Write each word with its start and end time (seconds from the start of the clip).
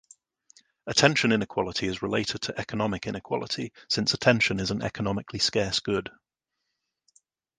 Attention 0.87 1.31
inequality 1.31 1.85
is 1.85 2.01
related 2.01 2.41
to 2.41 2.59
economic 2.59 3.05
inequality 3.05 3.71
since 3.87 4.15
attention 4.15 4.59
is 4.59 4.71
an 4.71 4.81
economically 4.81 5.37
scarce 5.37 5.79
good. 5.79 6.09